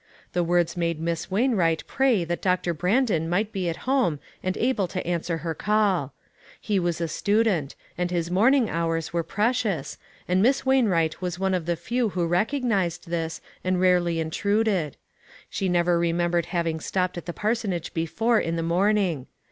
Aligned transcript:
The 0.33 0.43
words 0.43 0.75
made 0.75 0.99
Miss 0.99 1.29
Wain 1.29 1.53
wright 1.53 1.83
pray 1.85 2.23
that 2.23 2.41
Doctor 2.41 2.73
Brandon 2.73 3.29
might 3.29 3.51
be 3.51 3.69
at 3.69 3.85
home 3.85 4.19
and 4.41 4.57
able 4.57 4.87
to 4.87 5.05
answer 5.05 5.37
her 5.45 5.53
call. 5.53 6.15
He 6.59 6.79
was 6.79 6.99
a 6.99 7.07
student, 7.07 7.75
and 7.99 8.09
his 8.09 8.31
morning 8.31 8.67
hours 8.67 9.13
were 9.13 9.21
precious, 9.21 9.99
and 10.27 10.41
Miss 10.41 10.65
Wainwright 10.65 11.21
was 11.21 11.37
one 11.37 11.53
of 11.53 11.67
the 11.67 11.75
few 11.75 12.09
who 12.09 12.25
recognized 12.25 13.09
this, 13.09 13.41
and 13.63 13.79
rarely 13.79 14.19
in 14.19 14.31
truded. 14.31 14.97
She 15.51 15.69
never 15.69 15.99
remembered 15.99 16.47
having 16.47 16.79
stopped 16.79 17.15
at 17.15 17.27
the 17.27 17.31
parsonage 17.31 17.93
before 17.93 18.39
in 18.39 18.55
the 18.55 18.63
morning. 18.63 19.27